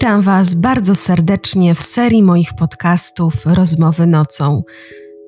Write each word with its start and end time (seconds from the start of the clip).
Witam 0.00 0.22
Was 0.22 0.54
bardzo 0.54 0.94
serdecznie 0.94 1.74
w 1.74 1.82
serii 1.82 2.22
moich 2.22 2.54
podcastów 2.54 3.34
Rozmowy 3.44 4.06
nocą. 4.06 4.62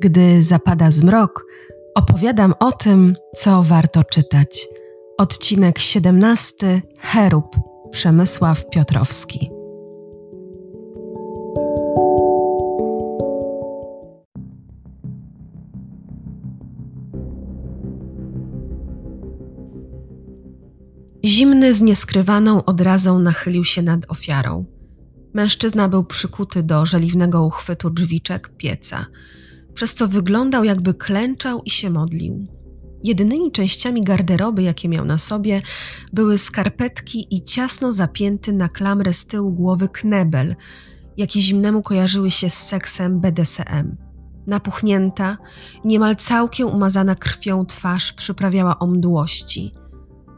Gdy 0.01 0.43
zapada 0.43 0.91
zmrok, 0.91 1.47
opowiadam 1.95 2.55
o 2.61 2.73
tym, 2.73 3.17
co 3.37 3.63
warto 3.63 4.05
czytać. 4.05 4.69
Odcinek 5.19 5.79
17 5.79 6.83
Herub 6.99 7.57
Przemysław 7.91 8.71
Piotrowski. 8.71 9.51
Zimny 21.63 21.75
z 21.75 21.83
nieskrywaną 21.83 22.65
odrazą 22.65 23.19
nachylił 23.19 23.65
się 23.65 23.83
nad 23.83 24.11
ofiarą. 24.11 24.65
Mężczyzna 25.35 25.89
był 25.89 26.05
przykuty 26.05 26.63
do 26.63 26.87
żeliwnego 26.87 27.43
uchwytu 27.43 27.91
drzwiczek 27.91 28.57
pieca, 28.57 29.07
przez 29.75 29.95
co 29.95 30.09
wyglądał 30.09 30.65
jakby 30.65 30.95
klęczał 30.95 31.63
i 31.63 31.71
się 31.71 31.91
modlił. 31.91 32.47
Jedynymi 33.05 33.53
częściami 33.53 34.03
garderoby, 34.03 34.63
jakie 34.63 34.89
miał 34.89 35.05
na 35.05 35.19
sobie, 35.19 35.63
były 36.13 36.39
skarpetki 36.39 37.27
i 37.31 37.43
ciasno 37.43 37.93
zapięty 37.93 38.53
na 38.53 38.69
klamrę 38.69 39.13
z 39.13 39.27
tyłu 39.27 39.53
głowy 39.53 39.89
knebel, 39.89 40.55
jakie 41.17 41.41
zimnemu 41.41 41.83
kojarzyły 41.83 42.31
się 42.31 42.51
z 42.51 42.55
seksem 42.55 43.21
BDSM. 43.21 43.97
Napuchnięta, 44.47 45.39
niemal 45.85 46.17
całkiem 46.17 46.69
umazana 46.69 47.15
krwią 47.15 47.67
twarz 47.67 48.13
przyprawiała 48.13 48.79
o 48.79 48.87
mdłości– 48.87 49.73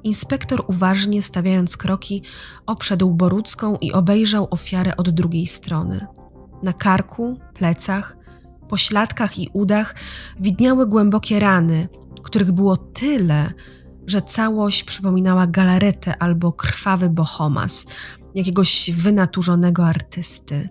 Inspektor 0.05 0.65
uważnie 0.67 1.23
stawiając 1.23 1.77
kroki, 1.77 2.23
obszedł 2.67 3.11
Borucką 3.11 3.77
i 3.77 3.93
obejrzał 3.93 4.49
ofiarę 4.51 4.97
od 4.97 5.11
drugiej 5.11 5.47
strony. 5.47 6.07
Na 6.63 6.73
karku, 6.73 7.41
plecach, 7.55 8.17
pośladkach 8.69 9.39
i 9.39 9.49
udach 9.53 9.95
widniały 10.41 10.87
głębokie 10.87 11.41
rany, 11.41 11.89
których 12.23 12.53
było 12.53 12.77
tyle, 12.77 13.53
że 14.07 14.23
całość 14.23 14.85
przypominała 14.85 15.47
galaretę 15.47 16.23
albo 16.23 16.53
krwawy 16.53 17.11
bohomas 17.11 17.87
jakiegoś 18.35 18.91
wynaturzonego 18.91 19.87
artysty. 19.87 20.69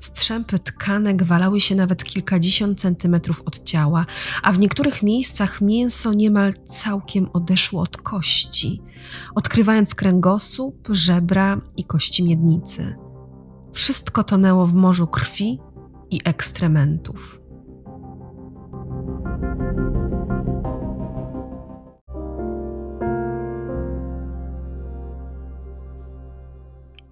Strzępy 0.00 0.58
tkanek 0.58 1.22
walały 1.22 1.60
się 1.60 1.74
nawet 1.74 2.04
kilkadziesiąt 2.04 2.80
centymetrów 2.80 3.42
od 3.44 3.64
ciała, 3.64 4.06
a 4.42 4.52
w 4.52 4.58
niektórych 4.58 5.02
miejscach 5.02 5.60
mięso 5.60 6.12
niemal 6.12 6.54
całkiem 6.70 7.28
odeszło 7.32 7.82
od 7.82 7.96
kości, 7.96 8.82
odkrywając 9.34 9.94
kręgosłup, 9.94 10.88
żebra 10.90 11.60
i 11.76 11.84
kości 11.84 12.24
miednicy. 12.24 12.96
Wszystko 13.72 14.24
tonęło 14.24 14.66
w 14.66 14.74
morzu 14.74 15.06
krwi 15.06 15.58
i 16.10 16.20
ekstrementów. 16.24 17.40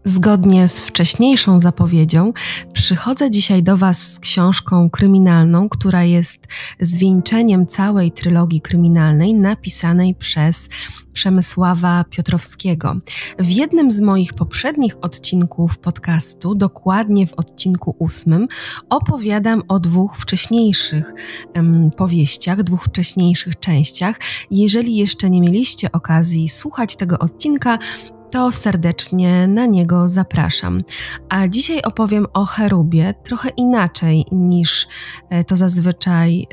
Zgodnie 0.09 0.69
z 0.69 0.81
wcześniejszą 0.81 1.61
zapowiedzią, 1.61 2.33
przychodzę 2.73 3.31
dzisiaj 3.31 3.63
do 3.63 3.77
Was 3.77 4.13
z 4.13 4.19
książką 4.19 4.91
kryminalną, 4.91 5.69
która 5.69 6.05
jest 6.05 6.47
zwieńczeniem 6.81 7.67
całej 7.67 8.13
trylogii 8.13 8.61
kryminalnej 8.61 9.35
napisanej 9.35 10.15
przez 10.15 10.69
Przemysława 11.13 12.05
Piotrowskiego. 12.11 12.97
W 13.39 13.51
jednym 13.51 13.91
z 13.91 14.01
moich 14.01 14.35
poprzednich 14.35 14.97
odcinków 15.01 15.79
podcastu, 15.79 16.55
dokładnie 16.55 17.27
w 17.27 17.35
odcinku 17.35 17.97
ósmym, 17.99 18.49
opowiadam 18.91 19.63
o 19.69 19.81
dwóch 19.81 20.17
wcześniejszych 20.17 21.13
um, 21.55 21.91
powieściach, 21.97 22.63
dwóch 22.63 22.85
wcześniejszych 22.85 23.61
częściach. 23.61 24.21
Jeżeli 24.51 24.97
jeszcze 24.97 25.31
nie 25.31 25.41
mieliście 25.41 25.93
okazji 25.93 26.49
słuchać 26.49 26.97
tego 26.97 27.19
odcinka, 27.19 27.79
to 28.37 28.53
serdecznie 28.53 29.49
na 29.49 29.67
niego 29.67 30.09
zapraszam. 30.09 30.81
A 31.29 31.49
dzisiaj 31.49 31.83
opowiem 31.83 32.27
o 32.33 32.45
cherubie 32.45 33.15
trochę 33.25 33.49
inaczej 33.49 34.25
niż 34.33 34.89
e, 35.31 35.45
to 35.45 35.57
zazwyczaj 35.57 36.41
e, 36.41 36.47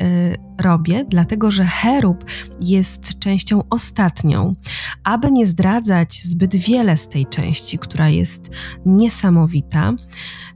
robię, 0.64 1.06
dlatego 1.10 1.52
że 1.52 1.66
cherub 1.66 2.26
jest 2.60 3.20
częścią 3.20 3.64
ostatnią. 3.70 4.56
Aby 5.04 5.32
nie 5.32 5.48
zdradzać 5.48 6.22
zbyt 6.24 6.56
wiele 6.56 6.98
z 6.98 7.10
tej 7.10 7.26
części, 7.26 7.80
która 7.80 8.10
jest 8.10 8.50
niesamowita, 8.86 9.94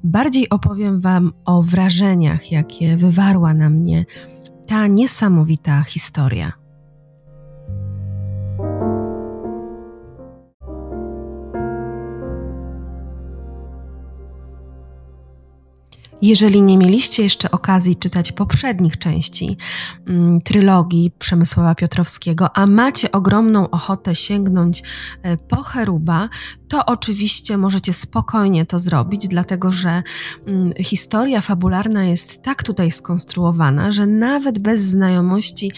bardziej 0.04 0.50
opowiem 0.50 1.02
Wam 1.02 1.34
o 1.46 1.64
wrażeniach, 1.64 2.52
jakie 2.52 2.98
wywarła 2.98 3.54
na 3.54 3.70
mnie 3.70 4.06
ta 4.68 4.88
niesamowita 4.88 5.82
historia. 5.84 6.67
Jeżeli 16.22 16.62
nie 16.62 16.78
mieliście 16.78 17.24
jeszcze 17.24 17.52
okazji 17.52 17.96
czytać 17.96 18.32
poprzednich 18.32 18.98
części 18.98 19.58
mm, 20.08 20.42
trylogii 20.42 21.12
Przemysława 21.20 21.76
Piotrowskiego, 21.76 22.58
a 22.58 22.68
macie 22.68 23.12
ogromną 23.12 23.70
ochotę 23.70 24.16
sięgnąć 24.16 24.84
e, 25.24 25.38
po 25.38 25.64
Cheruba, 25.64 26.30
to 26.68 26.86
oczywiście 26.86 27.58
możecie 27.58 27.94
spokojnie 27.94 28.66
to 28.66 28.80
zrobić, 28.80 29.28
dlatego 29.28 29.72
że 29.72 30.04
mm, 30.48 30.74
historia 30.74 31.42
fabularna 31.42 32.06
jest 32.06 32.44
tak 32.44 32.64
tutaj 32.64 32.92
skonstruowana, 32.92 33.92
że 33.92 34.08
nawet 34.08 34.60
bez 34.60 34.82
znajomości 34.82 35.72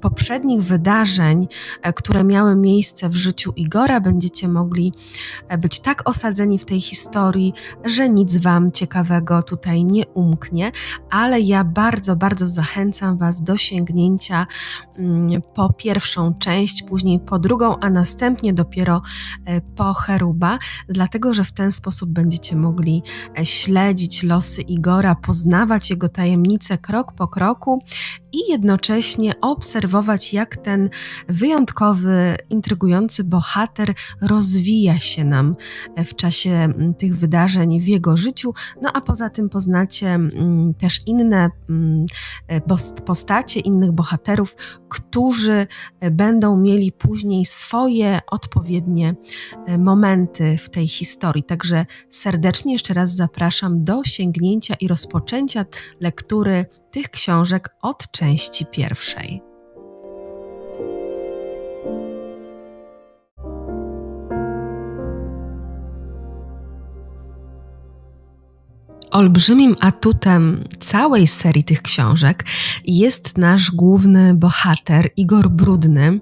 poprzednich 0.00 0.62
wydarzeń, 0.62 1.48
e, 1.82 1.92
które 1.92 2.24
miały 2.24 2.56
miejsce 2.56 3.08
w 3.08 3.14
życiu 3.16 3.52
Igora, 3.56 4.00
będziecie 4.00 4.48
mogli 4.48 4.92
e, 5.48 5.58
być 5.58 5.80
tak 5.80 6.08
osadzeni 6.08 6.58
w 6.58 6.64
tej 6.64 6.80
historii, 6.80 7.52
że 7.84 8.08
nic 8.08 8.36
Wam 8.36 8.72
ciekawego 8.72 9.42
tutaj 9.42 9.84
nie 9.84 10.06
umknie, 10.06 10.72
ale 11.10 11.40
ja 11.40 11.64
bardzo, 11.64 12.16
bardzo 12.16 12.46
zachęcam 12.46 13.16
Was 13.16 13.42
do 13.42 13.56
sięgnięcia 13.56 14.46
mm, 14.98 15.42
po 15.54 15.72
pierwszą 15.72 16.34
część, 16.34 16.82
później 16.82 17.20
po 17.20 17.38
drugą, 17.38 17.78
a 17.78 17.90
następnie 17.90 18.52
dopiero 18.52 19.02
e, 19.44 19.60
po 19.60 19.94
Heru 19.94 20.23
Dlatego 20.88 21.34
że 21.34 21.44
w 21.44 21.52
ten 21.52 21.72
sposób 21.72 22.10
będziecie 22.10 22.56
mogli 22.56 23.02
e, 23.38 23.46
śledzić 23.46 24.22
losy 24.22 24.62
Igora, 24.62 25.14
poznawać 25.14 25.90
jego 25.90 26.08
tajemnice 26.08 26.78
krok 26.78 27.12
po 27.12 27.28
kroku 27.28 27.82
i 28.34 28.50
jednocześnie 28.50 29.40
obserwować, 29.40 30.32
jak 30.32 30.56
ten 30.56 30.90
wyjątkowy, 31.28 32.36
intrygujący 32.50 33.24
bohater 33.24 33.94
rozwija 34.20 35.00
się 35.00 35.24
nam 35.24 35.56
e, 35.96 36.04
w 36.04 36.16
czasie 36.16 36.68
tych 36.98 37.16
wydarzeń 37.16 37.80
w 37.80 37.86
jego 37.86 38.16
życiu. 38.16 38.54
No 38.82 38.90
a 38.94 39.00
poza 39.00 39.30
tym 39.30 39.48
poznacie 39.48 40.18
też 40.78 41.00
inne 41.06 41.50
e, 42.48 42.60
postacie, 43.06 43.60
innych 43.60 43.92
bohaterów, 43.92 44.56
którzy 44.88 45.66
będą 46.10 46.56
mieli 46.56 46.92
później 46.92 47.44
swoje 47.44 48.20
odpowiednie 48.30 49.14
momenty 49.78 50.56
w 50.58 50.70
tej 50.70 50.88
historii. 50.88 51.42
Także 51.42 51.86
serdecznie 52.10 52.72
jeszcze 52.72 52.94
raz 52.94 53.14
zapraszam 53.14 53.84
do 53.84 54.04
sięgnięcia 54.04 54.74
i 54.80 54.88
rozpoczęcia 54.88 55.64
lektury 56.00 56.66
tych 56.94 57.10
książek 57.10 57.76
od 57.82 58.10
części 58.10 58.66
pierwszej. 58.66 59.42
Olbrzymim 69.14 69.76
atutem 69.80 70.64
całej 70.80 71.26
serii 71.26 71.64
tych 71.64 71.82
książek 71.82 72.44
jest 72.84 73.38
nasz 73.38 73.70
główny 73.70 74.34
bohater, 74.34 75.10
Igor 75.16 75.48
Brudny. 75.50 76.20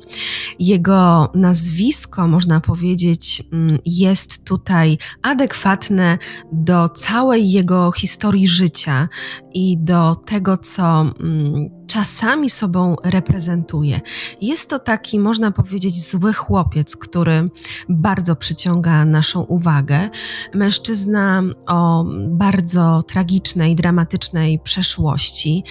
Jego 0.58 1.32
nazwisko, 1.34 2.28
można 2.28 2.60
powiedzieć, 2.60 3.42
mm, 3.52 3.78
jest 3.86 4.44
tutaj 4.46 4.98
adekwatne 5.22 6.18
do 6.52 6.88
całej 6.88 7.50
jego 7.50 7.92
historii 7.92 8.48
życia 8.48 9.08
i 9.54 9.78
do 9.78 10.14
tego, 10.14 10.58
co 10.58 11.00
mm, 11.00 11.81
czasami 11.92 12.50
sobą 12.50 12.96
reprezentuje. 13.04 14.00
Jest 14.40 14.70
to 14.70 14.78
taki, 14.78 15.18
można 15.18 15.50
powiedzieć, 15.50 16.10
zły 16.10 16.32
chłopiec, 16.32 16.96
który 16.96 17.44
bardzo 17.88 18.36
przyciąga 18.36 19.04
naszą 19.04 19.40
uwagę. 19.40 20.10
Mężczyzna 20.54 21.42
o 21.66 22.04
bardzo 22.28 23.02
tragicznej, 23.02 23.76
dramatycznej 23.76 24.58
przeszłości, 24.58 25.64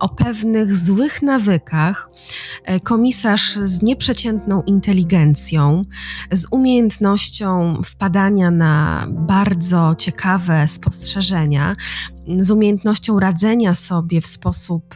o 0.00 0.08
pewnych 0.08 0.76
złych 0.76 1.22
nawykach, 1.22 2.10
e, 2.64 2.80
komisarz 2.80 3.54
z 3.54 3.82
nieprzeciętną 3.82 4.62
inteligencją, 4.62 5.82
z 6.32 6.46
umiejętnością 6.50 7.82
wpadania 7.84 8.50
na 8.50 9.06
bardzo 9.10 9.94
ciekawe 9.98 10.68
spostrzeżenia, 10.68 11.76
z 12.40 12.50
umiejętnością 12.50 13.20
radzenia 13.20 13.74
sobie 13.74 14.20
w 14.20 14.26
sposób 14.26 14.94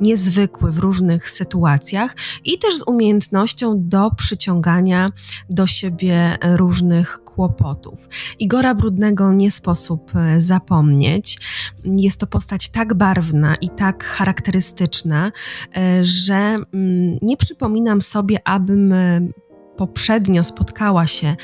niezwykły 0.00 0.72
w 0.72 0.78
różnych 0.78 1.30
sytuacjach 1.30 2.16
i 2.44 2.58
też 2.58 2.76
z 2.76 2.82
umiejętnością 2.82 3.74
do 3.76 4.10
przyciągania 4.10 5.10
do 5.50 5.66
siebie 5.66 6.38
różnych 6.56 7.22
kłopotów. 7.34 8.08
Igora 8.38 8.74
Brudnego 8.74 9.32
nie 9.32 9.50
sposób 9.50 10.12
e, 10.16 10.40
zapomnieć. 10.40 11.38
Jest 11.84 12.20
to 12.20 12.26
postać 12.26 12.68
tak 12.68 12.94
barwna 12.94 13.54
i 13.54 13.68
tak 13.70 14.04
charakterystyczna, 14.04 15.32
e, 15.76 16.04
że 16.04 16.34
mm, 16.34 17.18
nie 17.22 17.36
przypominam 17.36 18.02
sobie, 18.02 18.38
abym 18.44 18.92
e, 18.92 19.20
poprzednio 19.76 20.44
spotkała 20.44 21.06
się 21.06 21.36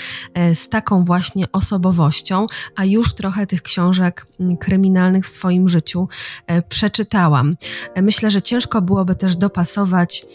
z 0.54 0.68
taką 0.68 1.04
właśnie 1.04 1.52
osobowością, 1.52 2.46
a 2.76 2.84
już 2.84 3.14
trochę 3.14 3.46
tych 3.46 3.62
książek 3.62 4.26
mm, 4.40 4.56
kryminalnych 4.56 5.24
w 5.24 5.28
swoim 5.28 5.68
życiu 5.68 6.08
przeczytałam. 6.68 7.56
Myślę, 7.96 8.30
że 8.30 8.42
ciężko 8.42 8.82
byłoby 8.82 9.14
też 9.14 9.36
dopasować 9.36 10.26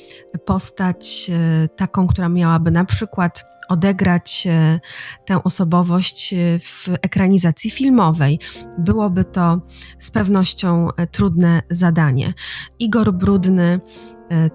postać 0.46 1.32
taką, 1.76 2.08
która 2.08 2.30
miałaby 2.30 2.72
na 2.72 2.86
przykład 2.86 3.54
odegrać 3.70 4.48
e, 4.48 4.80
tę 5.26 5.44
osobowość 5.44 6.34
e, 6.34 6.60
w 6.60 6.90
ekranizacji 7.02 7.72
filmowej. 7.72 8.40
Byłoby 8.78 9.24
to 9.24 9.62
z 10.00 10.12
pewnością 10.12 10.88
e, 10.98 11.08
trudne 11.08 11.62
zadanie. 11.70 12.34
Igor 12.80 13.14
Brudny 13.14 13.80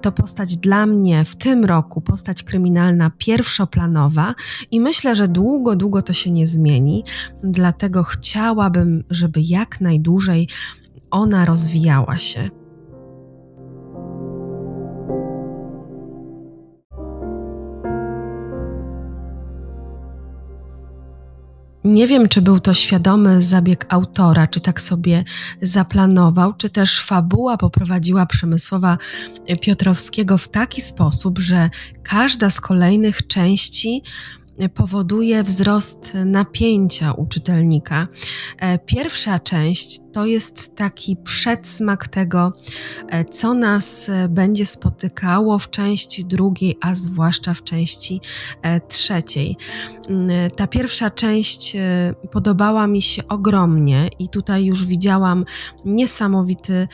to 0.00 0.12
postać 0.12 0.56
dla 0.56 0.86
mnie 0.86 1.24
w 1.24 1.36
tym 1.36 1.64
roku, 1.64 2.00
postać 2.00 2.42
kryminalna 2.42 3.10
pierwszoplanowa 3.18 4.34
i 4.70 4.80
myślę, 4.80 5.16
że 5.16 5.28
długo, 5.28 5.76
długo 5.76 6.02
to 6.02 6.12
się 6.12 6.30
nie 6.30 6.46
zmieni, 6.46 7.04
dlatego 7.42 8.02
chciałabym, 8.02 9.04
żeby 9.10 9.40
jak 9.40 9.80
najdłużej 9.80 10.48
ona 11.10 11.44
rozwijała 11.44 12.18
się. 12.18 12.57
Nie 21.88 22.06
wiem, 22.06 22.28
czy 22.28 22.42
był 22.42 22.60
to 22.60 22.74
świadomy 22.74 23.42
zabieg 23.42 23.86
autora, 23.88 24.46
czy 24.46 24.60
tak 24.60 24.80
sobie 24.80 25.24
zaplanował, 25.62 26.54
czy 26.54 26.70
też 26.70 27.00
fabuła 27.00 27.56
poprowadziła 27.56 28.26
Przemysłowa 28.26 28.98
Piotrowskiego 29.60 30.38
w 30.38 30.48
taki 30.48 30.80
sposób, 30.80 31.38
że 31.38 31.70
każda 32.02 32.50
z 32.50 32.60
kolejnych 32.60 33.26
części 33.26 34.02
powoduje 34.74 35.42
wzrost 35.42 36.12
napięcia 36.24 37.12
u 37.12 37.26
czytelnika. 37.26 38.08
E, 38.58 38.78
pierwsza 38.78 39.38
część 39.38 40.00
to 40.12 40.26
jest 40.26 40.76
taki 40.76 41.16
przedsmak 41.16 42.08
tego, 42.08 42.52
e, 43.08 43.24
co 43.24 43.54
nas 43.54 44.08
e, 44.08 44.28
będzie 44.28 44.66
spotykało 44.66 45.58
w 45.58 45.70
części 45.70 46.24
drugiej, 46.24 46.78
a 46.80 46.94
zwłaszcza 46.94 47.54
w 47.54 47.64
części 47.64 48.20
trzeciej. 48.88 49.56
Mm, 50.08 50.50
ta 50.50 50.66
pierwsza 50.66 51.10
część 51.10 51.76
podobała 52.32 52.86
mi 52.86 53.02
się 53.02 53.28
ogromnie 53.28 54.08
i 54.18 54.28
tutaj 54.28 54.64
już 54.64 54.84
widziałam 54.84 55.44
niesamowity 55.84 56.88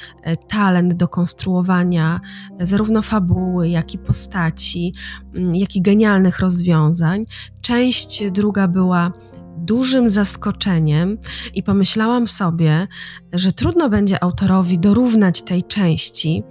talent 0.49 0.95
do 0.95 1.09
konstruowania 1.09 2.21
zarówno 2.61 3.03
fabuły, 3.03 3.69
jak 3.69 3.95
i 3.95 3.99
postaci, 3.99 4.95
mm, 5.35 5.55
jak 5.55 5.77
i 5.77 5.83
genialnych 5.83 6.39
rozwiązań. 6.39 7.25
Część 7.65 8.31
druga 8.31 8.69
była 8.69 9.13
dużym 9.57 10.11
zaskoczeniem 10.11 11.19
i 11.55 11.63
pomyślałam 11.63 12.29
sobie, 12.29 12.89
że 13.33 13.53
trudno 13.53 13.89
będzie 13.89 14.23
autorowi 14.23 14.79
dorównać 14.79 15.43
tej 15.43 15.63
części. 15.63 16.43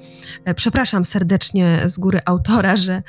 E, 0.45 0.54
przepraszam 0.54 1.06
serdecznie 1.06 1.81
z 1.86 1.98
góry 1.98 2.19
autora, 2.25 2.75
że 2.75 3.04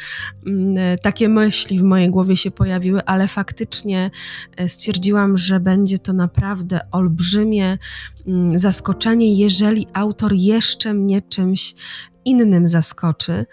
mm, 0.46 0.78
e, 0.78 0.98
takie 0.98 1.28
myśli 1.28 1.78
w 1.78 1.82
mojej 1.82 2.10
głowie 2.10 2.36
się 2.36 2.50
pojawiły, 2.50 3.04
ale 3.04 3.28
faktycznie 3.28 4.10
e, 4.56 4.68
stwierdziłam, 4.68 5.36
że 5.36 5.60
będzie 5.60 5.98
to 5.98 6.12
naprawdę 6.12 6.80
olbrzymie 6.90 7.78
mm, 8.26 8.58
zaskoczenie, 8.58 9.34
jeżeli 9.34 9.86
autor 9.92 10.32
jeszcze 10.32 10.94
mnie 10.94 11.22
czymś 11.22 11.74
innym 12.24 12.68
zaskoczy. 12.68 13.46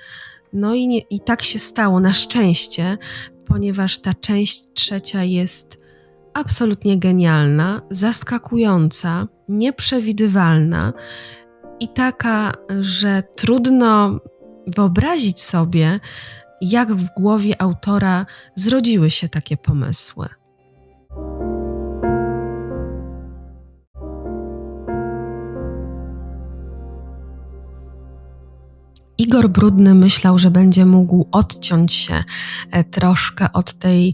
No 0.54 0.76
i, 0.76 0.88
nie, 0.88 1.00
i 1.00 1.20
tak 1.20 1.44
się 1.44 1.60
stało, 1.60 2.00
na 2.00 2.14
szczęście, 2.14 2.98
ponieważ 3.52 3.98
ta 3.98 4.14
część 4.14 4.74
trzecia 4.74 5.24
jest 5.24 5.78
absolutnie 6.34 7.00
genialna, 7.00 7.82
zaskakująca, 7.92 9.28
nieprzewidywalna 9.50 10.94
i 11.80 11.88
taka, 11.88 12.52
że 12.80 13.24
trudno 13.36 14.20
wyobrazić 14.68 15.42
sobie, 15.42 16.00
jak 16.62 16.94
w 16.94 17.14
głowie 17.18 17.62
autora 17.62 18.26
zrodziły 18.56 19.12
się 19.12 19.30
takie 19.30 19.58
pomysły. 19.58 20.28
Igor 29.22 29.50
Brudny 29.50 29.96
myślał, 29.96 30.40
że 30.40 30.52
będzie 30.52 30.86
mógł 30.86 31.28
odciąć 31.32 31.94
się 31.94 32.24
e, 32.72 32.84
troszkę 32.84 33.54
od 33.54 33.74
tej 33.74 34.14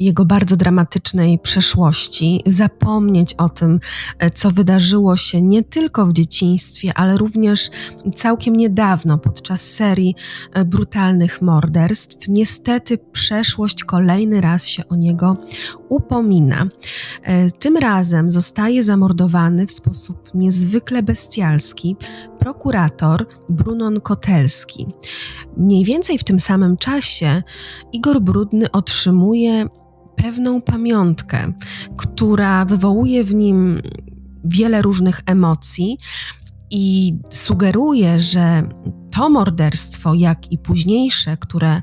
jego 0.00 0.24
bardzo 0.24 0.56
dramatycznej 0.56 1.38
przeszłości, 1.38 2.42
zapomnieć 2.46 3.34
o 3.34 3.48
tym, 3.48 3.80
e, 4.18 4.30
co 4.30 4.50
wydarzyło 4.50 5.16
się 5.16 5.42
nie 5.42 5.64
tylko 5.64 6.06
w 6.06 6.12
dzieciństwie, 6.12 6.92
ale 6.94 7.16
również 7.16 7.70
całkiem 8.14 8.56
niedawno 8.56 9.18
podczas 9.18 9.60
serii 9.60 10.14
e, 10.52 10.64
brutalnych 10.64 11.42
morderstw. 11.42 12.28
Niestety 12.28 12.98
przeszłość 12.98 13.84
kolejny 13.84 14.40
raz 14.40 14.66
się 14.66 14.88
o 14.88 14.96
niego 14.96 15.36
upomina. 15.92 16.68
E, 17.22 17.50
tym 17.50 17.76
razem 17.76 18.30
zostaje 18.30 18.82
zamordowany 18.82 19.66
w 19.66 19.72
sposób 19.72 20.30
niezwykle 20.34 21.02
bestialski 21.02 21.96
prokurator 22.38 23.26
Brunon 23.48 24.00
Kotelski. 24.00 24.86
Mniej 25.56 25.84
więcej 25.84 26.18
w 26.18 26.24
tym 26.24 26.40
samym 26.40 26.76
czasie 26.76 27.42
Igor 27.92 28.20
Brudny 28.20 28.70
otrzymuje 28.70 29.66
pewną 30.16 30.60
pamiątkę, 30.60 31.52
która 31.96 32.64
wywołuje 32.64 33.24
w 33.24 33.34
nim 33.34 33.82
wiele 34.44 34.82
różnych 34.82 35.20
emocji 35.26 35.98
i 36.70 37.14
sugeruje, 37.30 38.20
że 38.20 38.68
to 39.10 39.30
morderstwo, 39.30 40.14
jak 40.14 40.52
i 40.52 40.58
późniejsze, 40.58 41.36
które 41.36 41.82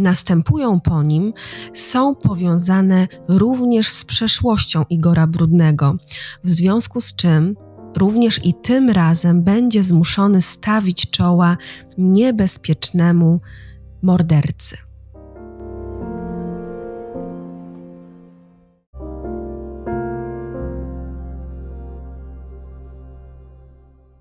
następują 0.00 0.80
po 0.80 1.02
nim, 1.02 1.32
są 1.74 2.14
powiązane 2.14 3.08
również 3.28 3.88
z 3.88 4.04
przeszłością 4.04 4.84
Igora 4.90 5.26
Brudnego, 5.26 5.96
w 6.44 6.50
związku 6.50 7.00
z 7.00 7.16
czym 7.16 7.56
również 7.96 8.44
i 8.44 8.54
tym 8.54 8.90
razem 8.90 9.42
będzie 9.42 9.82
zmuszony 9.82 10.42
stawić 10.42 11.10
czoła 11.10 11.56
niebezpiecznemu 11.98 13.40
mordercy. 14.02 14.89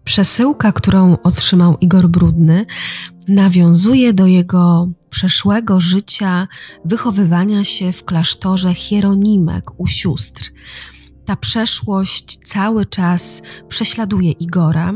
Przesyłka, 0.09 0.71
którą 0.71 1.17
otrzymał 1.23 1.77
Igor 1.81 2.07
Brudny, 2.07 2.65
nawiązuje 3.27 4.13
do 4.13 4.27
jego 4.27 4.89
przeszłego 5.09 5.81
życia 5.81 6.47
wychowywania 6.85 7.63
się 7.63 7.91
w 7.91 8.05
klasztorze 8.05 8.73
Hieronimek 8.73 9.79
u 9.79 9.87
sióstr. 9.87 10.51
Ta 11.25 11.35
przeszłość 11.35 12.39
cały 12.45 12.85
czas 12.85 13.41
prześladuje 13.67 14.31
Igora 14.31 14.93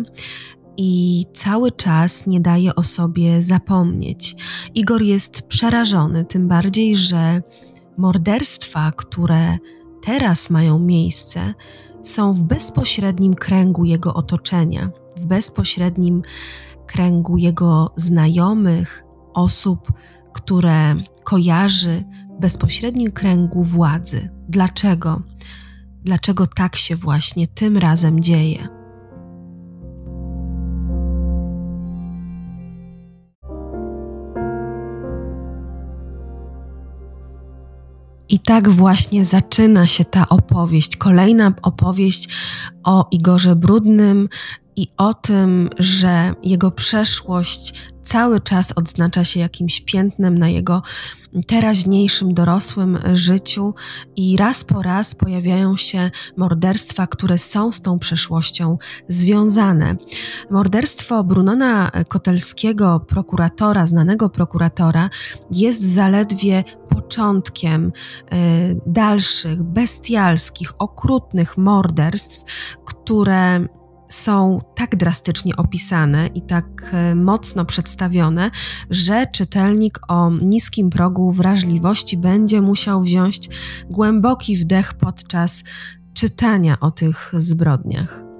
i 0.77 1.25
cały 1.35 1.71
czas 1.71 2.27
nie 2.27 2.39
daje 2.39 2.75
o 2.75 2.83
sobie 2.83 3.43
zapomnieć. 3.43 4.35
Igor 4.75 5.01
jest 5.01 5.41
przerażony, 5.41 6.25
tym 6.25 6.47
bardziej, 6.47 6.97
że 6.97 7.41
morderstwa, 7.97 8.91
które 8.91 9.57
teraz 10.05 10.49
mają 10.49 10.79
miejsce, 10.79 11.53
są 12.03 12.33
w 12.33 12.43
bezpośrednim 12.43 13.33
kręgu 13.33 13.85
jego 13.85 14.13
otoczenia 14.13 15.02
w 15.17 15.25
bezpośrednim 15.25 16.21
kręgu 16.87 17.37
jego 17.37 17.93
znajomych, 17.95 19.03
osób, 19.33 19.93
które 20.33 20.95
kojarzy, 21.23 22.03
w 22.37 22.41
bezpośrednim 22.41 23.11
kręgu 23.11 23.63
władzy. 23.63 24.29
Dlaczego? 24.49 25.21
Dlaczego 26.03 26.47
tak 26.47 26.75
się 26.75 26.95
właśnie 26.95 27.47
tym 27.47 27.77
razem 27.77 28.19
dzieje? 28.19 28.82
I 38.29 38.39
tak 38.39 38.69
właśnie 38.69 39.25
zaczyna 39.25 39.87
się 39.87 40.05
ta 40.05 40.29
opowieść, 40.29 40.97
kolejna 40.97 41.53
opowieść 41.61 42.29
o 42.83 43.07
Igorze 43.11 43.55
Brudnym 43.55 44.29
i 44.75 44.87
o 44.97 45.13
tym, 45.13 45.69
że 45.79 46.33
jego 46.43 46.71
przeszłość 46.71 47.73
cały 48.03 48.41
czas 48.41 48.71
odznacza 48.71 49.23
się 49.23 49.39
jakimś 49.39 49.81
piętnem 49.81 50.37
na 50.37 50.49
jego 50.49 50.81
teraźniejszym 51.47 52.33
dorosłym 52.33 52.99
życiu 53.13 53.73
i 54.15 54.37
raz 54.37 54.63
po 54.63 54.81
raz 54.81 55.15
pojawiają 55.15 55.77
się 55.77 56.11
morderstwa, 56.37 57.07
które 57.07 57.37
są 57.37 57.71
z 57.71 57.81
tą 57.81 57.99
przeszłością 57.99 58.77
związane. 59.07 59.95
Morderstwo 60.51 61.23
Brunona 61.23 61.91
Kotelskiego, 62.07 62.99
prokuratora, 63.07 63.85
znanego 63.85 64.29
prokuratora, 64.29 65.09
jest 65.51 65.81
zaledwie 65.93 66.63
początkiem 66.93 67.85
y, 67.85 68.81
dalszych, 68.85 69.63
bestialskich, 69.63 70.73
okrutnych 70.77 71.57
morderstw, 71.57 72.45
które 72.85 73.67
są 74.13 74.61
tak 74.75 74.95
drastycznie 74.95 75.55
opisane 75.55 76.27
i 76.27 76.41
tak 76.41 76.65
e, 76.93 77.15
mocno 77.15 77.65
przedstawione, 77.65 78.51
że 78.89 79.27
czytelnik 79.27 79.99
o 80.07 80.29
niskim 80.29 80.89
progu 80.89 81.31
wrażliwości 81.31 82.17
będzie 82.17 82.61
musiał 82.61 83.01
wziąć 83.01 83.49
głęboki 83.89 84.57
wdech 84.57 84.93
podczas 84.93 85.63
czytania 86.13 86.79
o 86.79 86.91
tych 86.91 87.31
zbrodniach. 87.37 88.32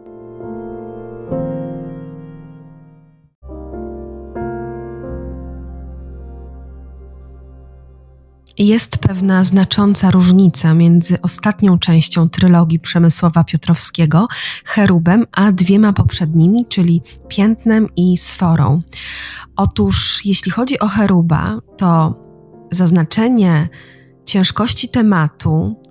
Jest 8.58 8.98
pewna 8.98 9.44
znacząca 9.44 10.12
różnica 10.12 10.74
między 10.74 11.22
ostatnią 11.22 11.80
częścią 11.80 12.30
trylogii 12.30 12.80
Przemysława 12.80 13.44
Piotrowskiego, 13.44 14.28
Cherubem, 14.66 15.26
a 15.32 15.52
dwiema 15.52 15.94
poprzednimi, 15.94 16.66
czyli 16.66 17.02
Piętnem 17.28 17.90
i 17.96 18.18
Sforą. 18.18 18.82
Otóż, 19.56 20.26
jeśli 20.26 20.52
chodzi 20.52 20.80
o 20.80 20.88
Cheruba, 20.88 21.60
to 21.78 22.20
zaznaczenie 22.72 23.70
ciężkości 24.26 24.90
tematu, 24.90 25.82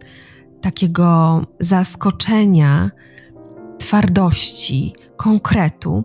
takiego 0.61 1.41
zaskoczenia, 1.61 2.91
twardości, 3.79 4.95
konkretu 5.23 6.05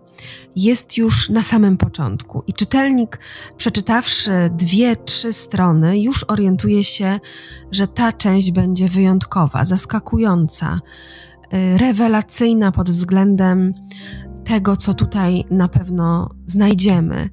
jest 0.56 0.96
już 0.96 1.28
na 1.28 1.42
samym 1.42 1.76
początku. 1.76 2.42
I 2.46 2.54
czytelnik, 2.54 3.18
przeczytawszy 3.56 4.30
dwie, 4.50 4.96
trzy 4.96 5.32
strony, 5.32 6.00
już 6.00 6.24
orientuje 6.28 6.84
się, 6.84 7.20
że 7.70 7.88
ta 7.88 8.12
część 8.12 8.50
będzie 8.50 8.88
wyjątkowa, 8.88 9.64
zaskakująca, 9.64 10.80
y, 11.54 11.78
rewelacyjna 11.78 12.72
pod 12.72 12.90
względem 12.90 13.74
tego, 14.44 14.76
co 14.76 14.94
tutaj 14.94 15.44
na 15.50 15.68
pewno 15.68 16.30
znajdziemy. 16.46 17.30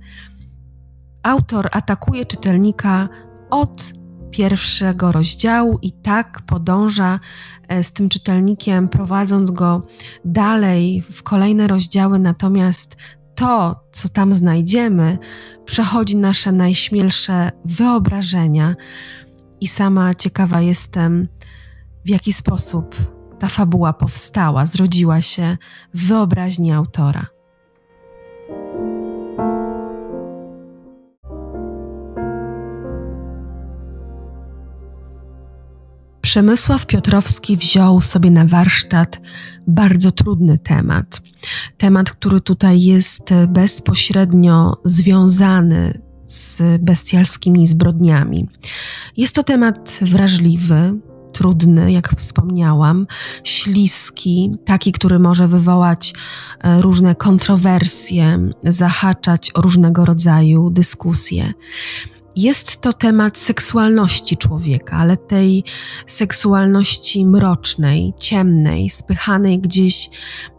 Autor 1.24 1.70
atakuje 1.72 2.26
czytelnika 2.26 3.10
od 3.50 3.94
pierwszego 4.36 5.12
rozdziału 5.12 5.80
i 5.82 5.92
tak 5.92 6.42
podąża 6.42 7.20
e, 7.68 7.84
z 7.84 7.94
tym 7.94 8.10
czytelnikiem, 8.10 8.90
prowadząc 8.90 9.52
go 9.52 9.88
dalej 10.26 11.04
w 11.12 11.24
kolejne 11.24 11.68
rozdziały. 11.68 12.20
Natomiast 12.20 12.96
to, 13.36 13.80
co 13.92 14.10
tam 14.10 14.36
znajdziemy, 14.36 15.18
przechodzi 15.66 16.18
nasze 16.18 16.52
najśmielsze 16.52 17.52
wyobrażenia, 17.66 18.76
i 19.62 19.68
sama 19.68 20.16
ciekawa 20.16 20.62
jestem, 20.62 21.28
w 22.06 22.10
jaki 22.10 22.34
sposób 22.34 22.96
ta 23.40 23.48
fabuła 23.48 23.94
powstała, 23.94 24.66
zrodziła 24.66 25.22
się 25.22 25.58
w 25.94 26.08
wyobraźni 26.08 26.72
autora. 26.72 27.35
Przemysław 36.36 36.86
Piotrowski 36.86 37.58
wziął 37.58 38.02
sobie 38.02 38.32
na 38.32 38.46
warsztat 38.46 39.22
bardzo 39.68 40.12
trudny 40.12 40.58
temat. 40.58 41.22
Temat, 41.78 42.10
który 42.10 42.42
tutaj 42.42 42.82
jest 42.82 43.30
bezpośrednio 43.48 44.78
związany 44.86 46.02
z 46.28 46.62
bestialskimi 46.82 47.68
zbrodniami. 47.68 48.48
Jest 49.18 49.36
to 49.36 49.44
temat 49.44 50.00
wrażliwy, 50.02 50.94
trudny, 51.34 51.92
jak 51.92 52.16
wspomniałam, 52.16 53.08
śliski, 53.44 54.56
taki, 54.66 54.92
który 54.92 55.20
może 55.20 55.48
wywołać 55.48 56.14
e, 56.60 56.82
różne 56.82 57.16
kontrowersje, 57.16 58.40
zahaczać 58.64 59.52
o 59.54 59.62
różnego 59.62 60.06
rodzaju 60.06 60.70
dyskusje. 60.70 61.54
Jest 62.36 62.82
to 62.82 62.94
temat 62.94 63.38
seksualności 63.38 64.38
człowieka, 64.38 64.98
ale 64.98 65.18
tej 65.18 65.64
seksualności 66.08 67.26
mrocznej, 67.26 68.14
ciemnej, 68.18 68.90
spychanej 68.90 69.60
gdzieś 69.60 70.10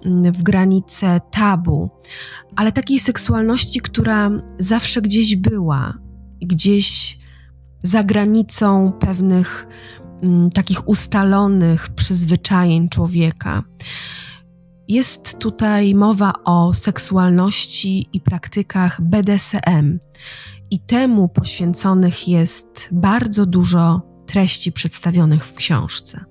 mm, 0.05 0.33
w 0.33 0.43
granice 0.43 1.21
tabu, 1.31 1.91
ale 2.57 2.73
takiej 2.73 3.01
seksualności, 3.01 3.81
która 3.81 4.31
zawsze 4.59 5.03
gdzieś 5.03 5.37
była, 5.37 5.99
gdzieś 6.43 7.19
za 7.83 8.05
granicą 8.05 8.93
pewnych 9.01 9.67
mm, 10.23 10.51
takich 10.51 10.89
ustalonych 10.89 11.89
przyzwyczajeń 11.89 12.89
człowieka. 12.89 13.63
Jest 14.89 15.39
tutaj 15.39 15.95
mowa 15.95 16.33
o 16.45 16.75
seksualności 16.75 18.07
i 18.13 18.21
praktykach 18.21 19.01
BDSM 19.01 19.99
i 20.71 20.81
temu 20.81 21.29
poświęconych 21.29 22.29
jest 22.29 22.89
bardzo 22.93 23.47
dużo 23.47 24.03
treści 24.27 24.73
przedstawionych 24.73 25.47
w 25.47 25.55
książce. 25.55 26.25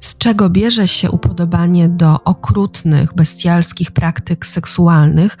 Z 0.00 0.18
czego 0.18 0.50
bierze 0.50 0.88
się 0.88 1.10
upodobanie 1.10 1.88
do 1.88 2.24
okrutnych, 2.24 3.14
bestialskich 3.14 3.90
praktyk 3.90 4.46
seksualnych? 4.46 5.38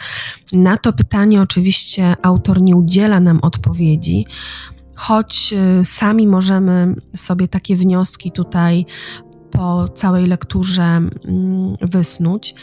Na 0.52 0.76
to 0.76 0.92
pytanie 0.92 1.42
oczywiście 1.42 2.16
autor 2.22 2.62
nie 2.62 2.76
udziela 2.76 3.20
nam 3.20 3.38
odpowiedzi, 3.42 4.26
choć 4.96 5.54
y, 5.80 5.84
sami 5.84 6.26
możemy 6.26 6.94
sobie 7.16 7.48
takie 7.48 7.76
wnioski 7.76 8.32
tutaj 8.32 8.86
po 9.50 9.88
całej 9.88 10.26
lekturze 10.26 10.82
mm, 10.82 11.76
wysnuć. 11.80 12.54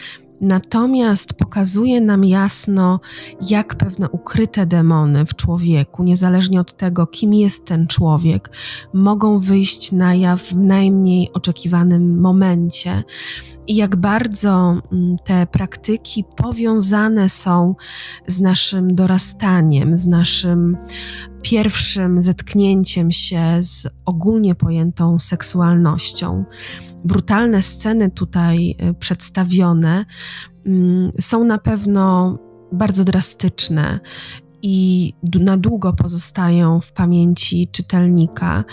Natomiast 0.42 1.34
pokazuje 1.34 2.02
nam 2.02 2.26
jasno, 2.26 3.00
jak 3.42 3.76
pewne 3.76 4.10
ukryte 4.10 4.66
demony 4.66 5.26
w 5.26 5.36
człowieku, 5.36 6.04
niezależnie 6.04 6.60
od 6.60 6.78
tego, 6.78 7.08
kim 7.08 7.34
jest 7.34 7.66
ten 7.66 7.88
człowiek, 7.88 8.50
mogą 8.94 9.40
wyjść 9.40 9.92
na 9.92 10.16
jaw 10.16 10.42
w 10.42 10.56
najmniej 10.56 11.34
oczekiwanym 11.34 12.22
momencie 12.22 13.04
i 13.68 13.76
jak 13.76 13.96
bardzo 13.96 14.82
mm, 14.92 15.18
te 15.24 15.48
praktyki 15.48 16.26
powiązane 16.36 17.30
są 17.30 17.76
z 18.28 18.42
naszym 18.42 18.96
dorastaniem, 18.96 19.98
z 19.98 20.08
naszym 20.08 20.78
pierwszym 21.46 22.22
zetknięciem 22.22 23.12
się 23.12 23.58
z 23.60 23.88
ogólnie 24.06 24.56
pojętą 24.56 25.20
seksualnością. 25.20 26.46
Brutalne 27.06 27.62
sceny 27.62 28.12
tutaj 28.12 28.76
y, 28.90 28.94
przedstawione 28.94 30.06
mm, 30.66 31.12
są 31.20 31.44
na 31.44 31.58
pewno 31.58 32.38
bardzo 32.72 33.04
drastyczne 33.04 34.00
i 34.62 35.14
na 35.40 35.58
długo 35.58 35.94
pozostają 35.94 36.82
w 36.82 36.92
pamięci 36.92 37.68
czytelnika, 37.72 38.64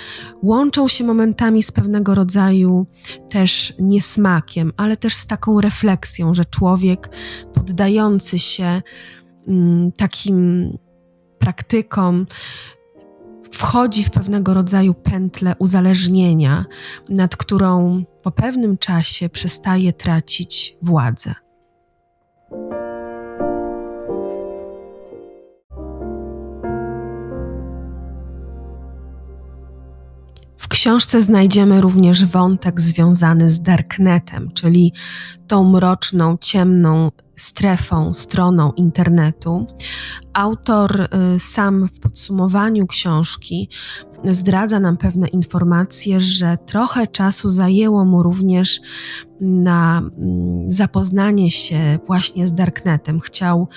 łączą 0.43 0.89
się 0.89 1.05
momentami 1.05 1.63
z 1.63 1.73
pewnego 1.73 2.15
rodzaju 2.15 2.87
też 3.31 3.75
niesmakiem, 3.79 4.73
ale 4.77 4.97
też 4.97 5.15
z 5.15 5.27
taką 5.27 5.61
refleksją, 5.61 6.35
że 6.35 6.45
człowiek 6.45 7.11
poddający 7.55 8.39
się 8.39 8.83
mm, 9.49 9.93
takim 9.93 10.69
praktykom, 11.43 12.27
wchodzi 13.53 14.05
w 14.05 14.11
pewnego 14.11 14.55
rodzaju 14.55 14.95
pętlę 14.95 15.55
uzależnienia, 15.59 16.65
nad 17.09 17.37
którą 17.37 18.05
po 18.23 18.31
pewnym 18.31 18.79
czasie 18.79 19.29
przestaje 19.29 19.93
tracić 19.93 20.77
władzę. 20.83 21.35
Książce 30.83 31.21
znajdziemy 31.21 31.81
również 31.81 32.25
wątek 32.25 32.81
związany 32.81 33.51
z 33.51 33.63
Darknetem, 33.63 34.51
czyli 34.55 34.93
tą 35.47 35.65
mroczną, 35.65 36.37
ciemną 36.41 37.11
strefą, 37.37 38.15
stroną 38.15 38.73
internetu. 38.73 39.67
Autor 40.33 41.01
y, 41.01 41.41
sam 41.41 41.89
w 41.89 42.01
podsumowaniu 42.01 42.87
książki 42.87 43.69
zdradza 44.25 44.81
nam 44.81 44.97
pewne 44.97 45.29
informacje, 45.29 46.21
że 46.21 46.59
trochę 46.67 47.07
czasu 47.07 47.49
zajęło 47.49 48.05
mu 48.05 48.23
również 48.23 48.81
na 49.41 49.99
mm, 49.99 50.73
zapoznanie 50.73 51.51
się 51.51 51.99
właśnie 52.07 52.49
z 52.49 52.55
Darknetem. 52.55 53.21
Chciał 53.21 53.69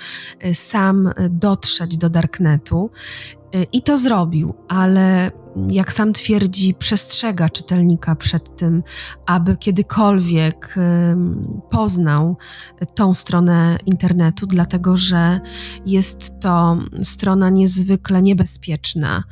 y, 0.46 0.54
sam 0.54 1.10
dotrzeć 1.30 1.96
do 1.96 2.10
Darknetu 2.10 2.90
y, 3.54 3.66
i 3.72 3.82
to 3.82 3.98
zrobił, 3.98 4.54
ale 4.68 5.30
jak 5.68 5.92
sam 5.92 6.12
twierdzi, 6.12 6.74
przestrzega 6.74 7.48
czytelnika 7.48 8.16
przed 8.16 8.56
tym, 8.56 8.82
aby 9.26 9.56
kiedykolwiek 9.56 10.74
poznał 11.70 12.36
tą 12.94 13.14
stronę 13.14 13.78
internetu, 13.86 14.46
dlatego 14.46 14.96
że 14.96 15.40
jest 15.86 16.40
to 16.40 16.78
strona 17.02 17.50
niezwykle 17.50 18.22
niebezpieczna 18.22 19.24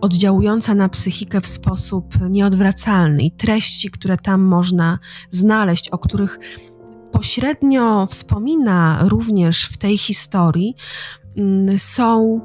oddziałująca 0.00 0.74
na 0.74 0.88
psychikę 0.88 1.40
w 1.40 1.46
sposób 1.46 2.14
nieodwracalny 2.30 3.22
i 3.22 3.30
treści, 3.30 3.90
które 3.90 4.16
tam 4.16 4.42
można 4.42 4.98
znaleźć, 5.30 5.88
o 5.88 5.98
których 5.98 6.38
pośrednio 7.12 8.06
wspomina 8.10 8.98
również 9.08 9.64
w 9.64 9.76
tej 9.76 9.98
historii, 9.98 10.76
są 11.78 12.40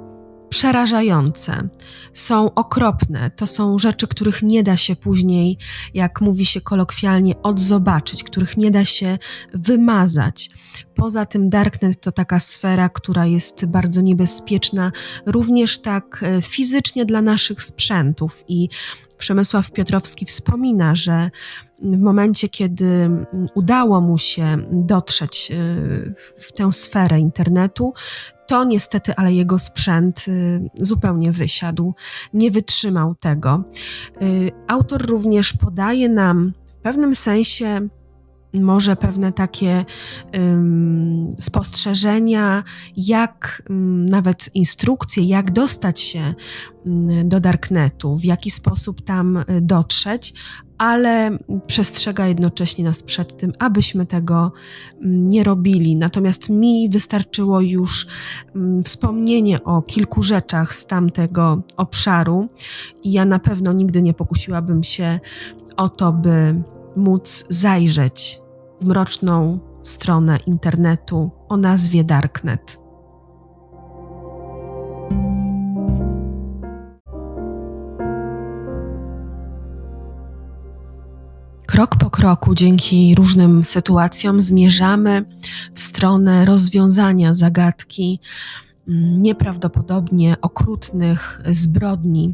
przerażające, 0.49 1.69
są 2.13 2.53
okropne. 2.53 3.31
To 3.31 3.47
są 3.47 3.77
rzeczy, 3.77 4.07
których 4.07 4.43
nie 4.43 4.63
da 4.63 4.77
się 4.77 4.95
później, 4.95 5.57
jak 5.93 6.21
mówi 6.21 6.45
się 6.45 6.61
kolokwialnie, 6.61 7.41
odzobaczyć, 7.41 8.23
których 8.23 8.57
nie 8.57 8.71
da 8.71 8.85
się 8.85 9.17
wymazać. 9.53 10.49
Poza 10.95 11.25
tym, 11.25 11.49
Darknet 11.49 12.01
to 12.01 12.11
taka 12.11 12.39
sfera, 12.39 12.89
która 12.89 13.25
jest 13.25 13.65
bardzo 13.65 14.01
niebezpieczna, 14.01 14.91
również 15.25 15.81
tak 15.81 16.23
e, 16.23 16.41
fizycznie 16.41 17.05
dla 17.05 17.21
naszych 17.21 17.63
sprzętów. 17.63 18.43
I 18.47 18.69
Przemysław 19.17 19.71
Piotrowski 19.71 20.25
wspomina, 20.25 20.95
że 20.95 21.31
w 21.81 21.97
momencie, 21.97 22.49
kiedy 22.49 23.09
udało 23.55 24.01
mu 24.01 24.17
się 24.17 24.57
dotrzeć 24.71 25.51
e, 25.51 25.55
w 26.41 26.51
tę 26.55 26.71
sferę 26.71 27.19
internetu, 27.19 27.93
to 28.49 28.63
niestety, 28.63 29.15
ale 29.15 29.33
jego 29.33 29.59
sprzęt 29.59 30.25
y, 30.27 30.69
zupełnie 30.75 31.31
wysiadł, 31.31 31.93
nie 32.33 32.51
wytrzymał 32.51 33.15
tego. 33.15 33.63
Y, 34.21 34.51
autor 34.67 35.05
również 35.05 35.53
podaje 35.53 36.09
nam 36.09 36.53
w 36.79 36.81
pewnym 36.81 37.15
sensie 37.15 37.87
może 38.53 38.95
pewne 38.95 39.31
takie 39.31 39.85
um, 40.33 41.35
spostrzeżenia, 41.39 42.63
jak 42.97 43.63
um, 43.69 44.09
nawet 44.09 44.49
instrukcje, 44.55 45.23
jak 45.23 45.51
dostać 45.51 46.01
się 46.01 46.33
um, 46.85 47.29
do 47.29 47.39
Darknetu, 47.39 48.17
w 48.17 48.23
jaki 48.23 48.51
sposób 48.51 49.01
tam 49.01 49.37
y, 49.37 49.43
dotrzeć, 49.61 50.33
ale 50.79 51.37
przestrzega 51.67 52.27
jednocześnie 52.27 52.83
nas 52.83 53.03
przed 53.03 53.37
tym, 53.37 53.53
abyśmy 53.59 54.05
tego 54.05 54.51
mm, 55.01 55.29
nie 55.29 55.43
robili. 55.43 55.95
Natomiast 55.95 56.49
mi 56.49 56.89
wystarczyło 56.89 57.61
już 57.61 58.07
mm, 58.55 58.83
wspomnienie 58.83 59.63
o 59.63 59.81
kilku 59.81 60.23
rzeczach 60.23 60.75
z 60.75 60.85
tamtego 60.85 61.61
obszaru 61.77 62.47
i 63.03 63.11
ja 63.11 63.25
na 63.25 63.39
pewno 63.39 63.73
nigdy 63.73 64.01
nie 64.01 64.13
pokusiłabym 64.13 64.83
się 64.83 65.19
o 65.77 65.89
to, 65.89 66.13
by 66.13 66.61
móc 66.95 67.45
zajrzeć 67.49 68.39
w 68.81 68.85
mroczną 68.85 69.59
stronę 69.83 70.37
internetu 70.47 71.31
o 71.49 71.57
nazwie 71.57 72.03
Darknet. 72.03 72.79
Krok 81.79 81.95
po 81.95 82.09
kroku, 82.09 82.55
dzięki 82.55 83.15
różnym 83.15 83.65
sytuacjom, 83.65 84.41
zmierzamy 84.41 85.25
w 85.75 85.79
stronę 85.79 86.45
rozwiązania 86.45 87.33
zagadki 87.33 88.19
mm, 88.87 89.21
nieprawdopodobnie 89.21 90.35
okrutnych 90.41 91.41
zbrodni, 91.45 92.33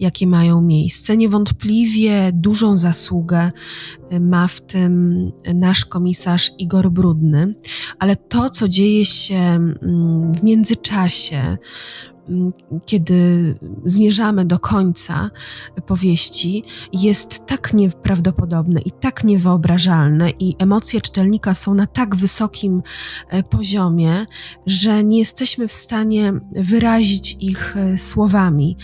jakie 0.00 0.26
mają 0.26 0.60
miejsce. 0.60 1.16
Niewątpliwie 1.16 2.30
dużą 2.32 2.76
zasługę 2.76 3.52
y, 4.12 4.20
ma 4.20 4.48
w 4.48 4.60
tym 4.60 5.32
nasz 5.54 5.84
komisarz 5.84 6.52
Igor 6.58 6.90
Brudny, 6.90 7.54
ale 7.98 8.16
to, 8.16 8.50
co 8.50 8.68
dzieje 8.68 9.06
się 9.06 9.36
mm, 9.36 10.34
w 10.34 10.42
międzyczasie, 10.42 11.58
kiedy 12.86 13.54
zmierzamy 13.84 14.44
do 14.44 14.58
końca 14.58 15.30
powieści, 15.86 16.64
jest 16.92 17.46
tak 17.46 17.72
nieprawdopodobne 17.72 18.80
i 18.80 18.92
tak 18.92 19.24
niewyobrażalne, 19.24 20.30
i 20.30 20.56
emocje 20.58 21.00
czytelnika 21.00 21.54
są 21.54 21.74
na 21.74 21.86
tak 21.86 22.16
wysokim 22.16 22.82
e, 23.28 23.42
poziomie, 23.42 24.26
że 24.66 25.04
nie 25.04 25.18
jesteśmy 25.18 25.68
w 25.68 25.72
stanie 25.72 26.32
wyrazić 26.52 27.36
ich 27.40 27.76
e, 27.76 27.98
słowami 27.98 28.76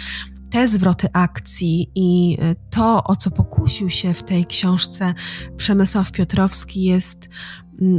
te 0.57 0.69
zwroty 0.69 1.09
akcji 1.13 1.91
i 1.95 2.39
e, 2.41 2.55
to, 2.71 3.05
o 3.05 3.17
co 3.17 3.31
pokusił 3.31 3.91
się 3.91 4.15
w 4.15 4.23
tej 4.23 4.47
książce 4.47 5.15
Przemysław 5.57 6.13
Piotrowski, 6.13 6.83
jest 6.83 7.29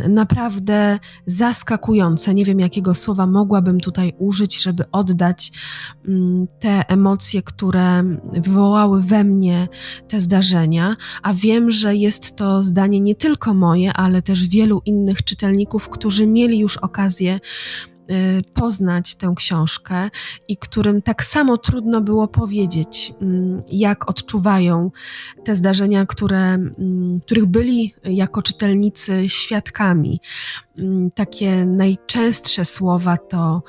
naprawdę 0.10 1.00
zaskakujące. 1.26 2.34
Nie 2.34 2.46
wiem, 2.46 2.60
jakiego 2.60 2.96
słowa 2.96 3.28
mogłabym 3.28 3.80
tutaj 3.80 4.14
użyć, 4.18 4.62
żeby 4.64 4.92
oddać 4.92 5.52
te 6.60 6.90
emocje, 6.90 7.44
które 7.44 8.04
wywołały 8.34 9.02
we 9.02 9.24
mnie 9.24 9.68
te 10.08 10.22
zdarzenia, 10.22 10.96
a 11.24 11.34
wiem, 11.34 11.72
że 11.72 11.96
jest 11.96 12.36
to 12.36 12.64
zdanie 12.64 13.00
nie 13.00 13.16
tylko 13.16 13.54
moje, 13.54 13.94
ale 13.94 14.22
też 14.22 14.48
wielu 14.48 14.82
innych 14.86 15.24
czytelników, 15.24 15.90
którzy 15.90 16.28
mieli 16.28 16.60
już 16.60 16.78
okazję 16.78 17.40
poznać 18.54 19.16
tę 19.16 19.34
książkę 19.36 20.10
i 20.48 20.58
którym 20.58 21.02
tak 21.02 21.26
samo 21.26 21.58
trudno 21.58 22.02
było 22.02 22.28
powiedzieć, 22.28 23.14
mm, 23.22 23.64
jak 23.72 24.10
odczuwają 24.10 24.92
te 25.44 25.56
zdarzenia, 25.56 26.06
które, 26.06 26.40
mm, 26.40 27.20
których 27.26 27.46
byli 27.46 27.94
jako 28.04 28.42
czytelnicy 28.42 29.30
świadkami. 29.30 30.20
Mm, 30.78 31.12
takie 31.12 31.66
najczęstsze 31.66 32.66
słowa 32.66 33.18
to 33.18 33.64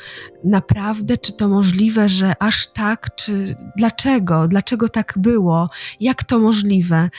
naprawdę, 0.45 1.19
czy 1.19 1.37
to 1.37 1.49
możliwe, 1.49 2.09
że 2.09 2.33
aż 2.39 2.73
tak, 2.73 3.15
czy 3.17 3.57
dlaczego, 3.77 4.49
dlaczego 4.49 4.89
tak 4.89 5.15
było, 5.17 5.69
jak 6.01 6.25
to 6.25 6.39
możliwe 6.39 7.11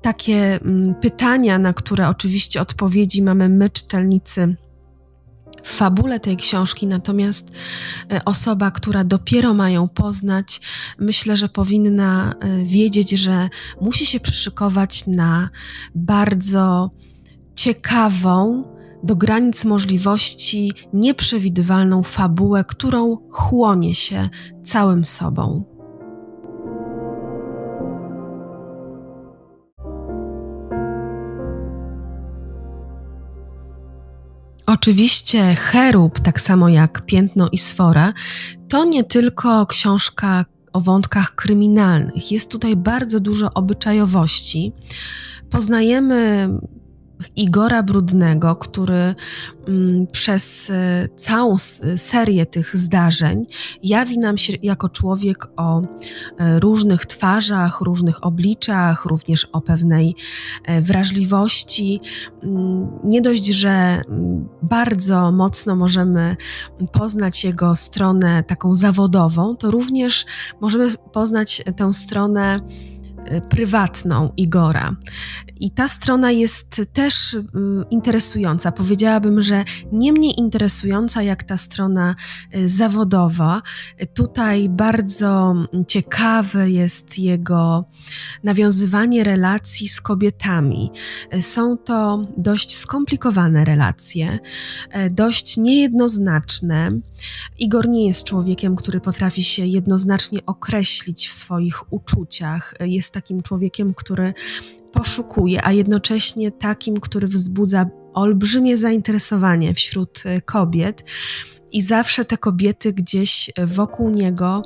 takie 0.00 0.58
pytania, 1.00 1.58
na 1.58 1.72
które 1.72 2.08
oczywiście 2.08 2.60
odpowiedzi 2.60 3.22
mamy 3.22 3.48
my, 3.48 3.70
czytelnicy 3.70 4.56
fabule 5.64 6.20
tej 6.20 6.36
książki, 6.36 6.86
natomiast 6.86 7.50
e, 8.12 8.24
osoba, 8.24 8.70
która 8.70 9.04
dopiero 9.04 9.54
ma 9.54 9.70
ją 9.70 9.88
poznać, 9.88 10.60
myślę, 10.98 11.36
że 11.36 11.48
powinna 11.48 12.34
e, 12.40 12.64
wiedzieć, 12.64 13.10
że 13.10 13.48
musi 13.80 14.06
się 14.06 14.20
przyszykować 14.20 15.06
na 15.06 15.48
bardzo 15.94 16.90
ciekawą, 17.54 18.64
do 19.02 19.16
granic 19.16 19.64
możliwości 19.64 20.72
nieprzewidywalną 20.92 22.02
fabułę, 22.02 22.64
którą 22.64 23.16
chłonie 23.30 23.94
się 23.94 24.28
całym 24.64 25.04
sobą. 25.04 25.71
Oczywiście 34.74 35.54
Cherub, 35.54 36.20
tak 36.20 36.40
samo 36.40 36.68
jak 36.68 37.06
Piętno 37.06 37.48
i 37.52 37.58
Sfora, 37.58 38.12
to 38.68 38.84
nie 38.84 39.04
tylko 39.04 39.66
książka 39.66 40.44
o 40.72 40.80
wątkach 40.80 41.34
kryminalnych. 41.34 42.32
Jest 42.32 42.50
tutaj 42.50 42.76
bardzo 42.76 43.20
dużo 43.20 43.54
obyczajowości. 43.54 44.72
Poznajemy 45.50 46.48
Igora 47.36 47.82
Brudnego, 47.82 48.56
który 48.56 49.14
mm, 49.68 50.06
przez 50.06 50.70
e, 50.70 51.08
całą 51.16 51.56
serię 51.96 52.46
tych 52.46 52.76
zdarzeń 52.76 53.44
jawi 53.82 54.18
nam 54.18 54.38
się 54.38 54.52
jako 54.62 54.88
człowiek 54.88 55.48
o 55.56 55.82
e, 56.38 56.60
różnych 56.60 57.06
twarzach, 57.06 57.80
różnych 57.80 58.24
obliczach, 58.24 59.04
również 59.04 59.44
o 59.44 59.60
pewnej 59.60 60.14
e, 60.64 60.80
wrażliwości. 60.80 62.00
Mm, 62.42 62.88
nie 63.04 63.22
dość, 63.22 63.46
że 63.46 63.70
mm, 63.70 64.48
bardzo 64.62 65.32
mocno 65.32 65.76
możemy 65.76 66.36
poznać 66.92 67.44
jego 67.44 67.76
stronę 67.76 68.42
taką 68.42 68.74
zawodową, 68.74 69.56
to 69.56 69.70
również 69.70 70.26
możemy 70.60 70.90
poznać 71.12 71.62
tę 71.76 71.92
stronę 71.94 72.60
prywatną 73.48 74.32
Igora. 74.36 74.96
I 75.60 75.70
ta 75.70 75.88
strona 75.88 76.30
jest 76.30 76.82
też 76.92 77.34
y, 77.34 77.40
interesująca. 77.90 78.72
Powiedziałabym, 78.72 79.42
że 79.42 79.64
nie 79.92 80.12
mniej 80.12 80.40
interesująca 80.40 81.22
jak 81.22 81.42
ta 81.42 81.56
strona 81.56 82.14
y, 82.56 82.68
zawodowa. 82.68 83.62
Tutaj 84.14 84.68
bardzo 84.68 85.54
ciekawe 85.88 86.70
jest 86.70 87.18
jego 87.18 87.84
nawiązywanie 88.44 89.24
relacji 89.24 89.88
z 89.88 90.00
kobietami. 90.00 90.90
Są 91.40 91.76
to 91.76 92.26
dość 92.36 92.76
skomplikowane 92.76 93.64
relacje, 93.64 94.38
dość 95.10 95.56
niejednoznaczne. 95.56 96.90
Igor 97.58 97.88
nie 97.88 98.06
jest 98.06 98.24
człowiekiem, 98.24 98.76
który 98.76 99.00
potrafi 99.00 99.42
się 99.42 99.66
jednoznacznie 99.66 100.46
określić 100.46 101.28
w 101.28 101.32
swoich 101.32 101.92
uczuciach. 101.92 102.74
Jest 102.80 103.14
takim 103.22 103.42
człowiekiem, 103.42 103.94
który 103.94 104.34
poszukuje, 104.92 105.64
a 105.64 105.72
jednocześnie 105.72 106.50
takim, 106.50 107.00
który 107.00 107.28
wzbudza 107.28 107.86
olbrzymie 108.14 108.76
zainteresowanie 108.76 109.74
wśród 109.74 110.22
e, 110.24 110.40
kobiet. 110.40 111.04
I 111.72 111.82
zawsze 111.82 112.24
te 112.24 112.36
kobiety 112.36 112.92
gdzieś 112.92 113.50
wokół 113.66 114.10
niego 114.10 114.62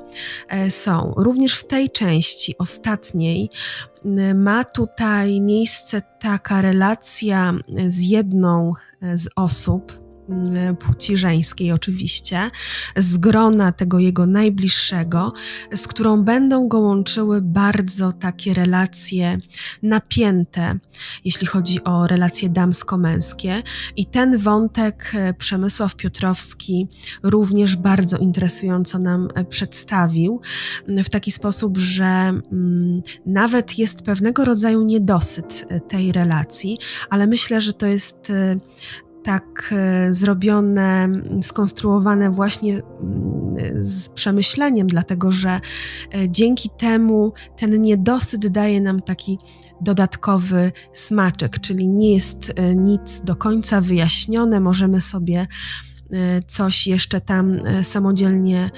e, 0.48 0.70
są. 0.70 1.14
Również 1.16 1.54
w 1.54 1.66
tej 1.66 1.90
części, 1.90 2.54
ostatniej, 2.58 3.50
ma 4.34 4.64
tutaj 4.64 5.40
miejsce 5.40 6.02
taka 6.20 6.62
relacja 6.62 7.54
z 7.86 8.02
jedną 8.02 8.72
e, 9.02 9.18
z 9.18 9.28
osób, 9.36 10.05
płci 10.78 11.16
żeńskiej 11.16 11.72
oczywiście, 11.72 12.50
z 12.96 13.16
grona 13.18 13.72
tego 13.72 13.98
jego 13.98 14.26
najbliższego, 14.26 15.32
z 15.74 15.88
którą 15.88 16.22
będą 16.22 16.68
go 16.68 16.78
łączyły 16.78 17.42
bardzo 17.42 18.12
takie 18.12 18.54
relacje 18.54 19.38
napięte, 19.82 20.78
jeśli 21.24 21.46
chodzi 21.46 21.84
o 21.84 22.06
relacje 22.06 22.48
damsko-męskie. 22.48 23.62
I 23.96 24.06
ten 24.06 24.38
wątek 24.38 25.12
e, 25.14 25.34
Przemysław 25.34 25.96
Piotrowski 25.96 26.88
również 27.22 27.76
bardzo 27.76 28.18
interesująco 28.18 28.98
nam 28.98 29.28
e, 29.34 29.44
przedstawił, 29.44 30.40
w 30.88 31.08
taki 31.10 31.32
sposób, 31.32 31.78
że 31.78 32.04
mm, 32.04 33.02
nawet 33.26 33.78
jest 33.78 34.02
pewnego 34.02 34.44
rodzaju 34.44 34.82
niedosyt 34.82 35.66
tej 35.88 36.12
relacji, 36.12 36.78
ale 37.10 37.26
myślę, 37.26 37.60
że 37.60 37.72
to 37.72 37.86
jest 37.86 38.32
tak 39.26 39.72
e, 39.72 40.14
zrobione, 40.14 41.08
skonstruowane 41.42 42.30
właśnie 42.30 42.82
z 43.80 44.08
przemyśleniem, 44.08 44.86
dlatego 44.86 45.32
że 45.32 45.50
e, 45.50 45.60
dzięki 46.28 46.70
temu 46.70 47.32
ten 47.58 47.82
niedosyt 47.82 48.46
daje 48.46 48.80
nam 48.80 49.02
taki 49.02 49.38
dodatkowy 49.80 50.72
smaczek, 50.92 51.60
czyli 51.60 51.88
nie 51.88 52.14
jest 52.14 52.52
e, 52.56 52.74
nic 52.74 53.20
do 53.20 53.36
końca 53.36 53.80
wyjaśnione, 53.80 54.60
możemy 54.60 55.00
sobie 55.00 55.46
coś 56.46 56.86
jeszcze 56.86 57.20
tam 57.20 57.60
samodzielnie 57.82 58.70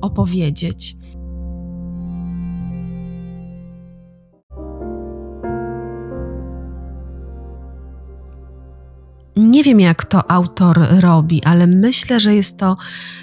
opowiedzieć. 0.00 0.96
Nie 9.38 9.62
wiem, 9.62 9.80
jak 9.80 10.04
to 10.04 10.30
autor 10.30 10.86
robi, 11.00 11.44
ale 11.44 11.66
myślę, 11.66 12.20
że 12.20 12.34
jest 12.34 12.58
to 12.58 12.76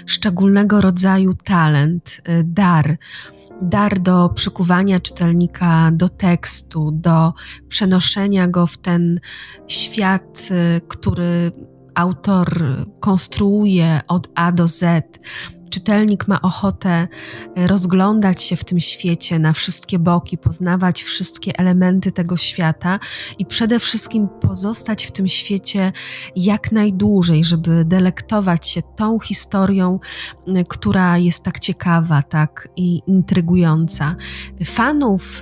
szczególnego 0.06 0.80
rodzaju 0.80 1.34
talent, 1.34 2.20
y, 2.28 2.44
dar. 2.44 2.98
Dar 3.62 4.00
do 4.00 4.28
przykuwania 4.28 5.00
czytelnika 5.00 5.90
do 5.92 6.08
tekstu, 6.08 6.90
do 6.92 7.32
przenoszenia 7.68 8.48
go 8.48 8.66
w 8.66 8.76
ten 8.76 9.20
świat, 9.66 10.48
y, 10.50 10.80
który 10.88 11.52
autor 11.94 12.64
konstruuje 13.00 14.00
od 14.08 14.28
A 14.34 14.52
do 14.52 14.68
Z, 14.68 15.04
czytelnik 15.70 16.28
ma 16.28 16.42
ochotę 16.42 17.08
e, 17.56 17.66
rozglądać 17.66 18.42
się 18.42 18.56
w 18.56 18.64
tym 18.64 18.80
świecie 18.80 19.38
na 19.38 19.52
wszystkie 19.52 19.98
boki, 19.98 20.38
poznawać 20.38 21.02
wszystkie 21.02 21.58
elementy 21.58 22.12
tego 22.12 22.36
świata 22.36 22.98
i 23.38 23.46
przede 23.46 23.80
wszystkim 23.80 24.28
pozostać 24.40 25.06
w 25.06 25.12
tym 25.12 25.28
świecie 25.28 25.92
jak 26.36 26.72
najdłużej, 26.72 27.44
żeby 27.44 27.84
delektować 27.84 28.68
się 28.68 28.82
tą 28.82 29.18
historią, 29.18 30.00
która 30.68 31.18
jest 31.18 31.42
tak 31.42 31.58
ciekawa, 31.58 32.22
tak 32.22 32.68
i 32.76 33.02
intrygująca. 33.06 34.16
Fanów 34.64 35.40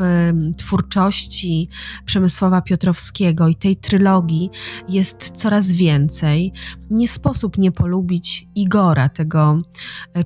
twórczości 0.57 1.69
Przemysława 2.05 2.63
Piotrowskiego 2.63 3.49
i 3.49 3.55
tej 3.55 3.77
trylogii 3.77 4.51
jest 4.89 5.31
coraz 5.31 5.73
więcej. 5.73 6.53
Nie 6.91 7.09
sposób 7.09 7.59
nie 7.59 7.73
polubić 7.73 8.49
Igora, 8.55 9.09
tego 9.09 9.63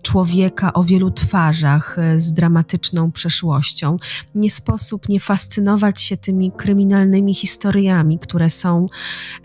człowieka 0.02 0.72
o 0.72 0.84
wielu 0.84 1.10
twarzach 1.10 1.98
e, 1.98 2.20
z 2.20 2.32
dramatyczną 2.32 3.12
przeszłością. 3.12 3.96
Nie 4.34 4.50
sposób 4.50 5.08
nie 5.08 5.20
fascynować 5.20 6.02
się 6.02 6.16
tymi 6.16 6.52
kryminalnymi 6.52 7.34
historiami, 7.34 8.18
które 8.18 8.50
są 8.50 8.86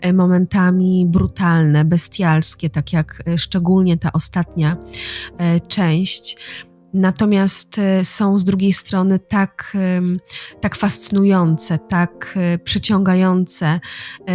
e, 0.00 0.12
momentami 0.12 1.06
brutalne, 1.06 1.84
bestialskie, 1.84 2.70
tak 2.70 2.92
jak 2.92 3.22
e, 3.26 3.38
szczególnie 3.38 3.96
ta 3.96 4.12
ostatnia 4.12 4.76
część. 5.68 6.36
Natomiast 6.94 7.80
są 8.02 8.38
z 8.38 8.44
drugiej 8.44 8.72
strony 8.72 9.18
tak, 9.18 9.76
tak 10.60 10.76
fascynujące, 10.76 11.78
tak 11.78 12.38
przyciągające 12.64 13.80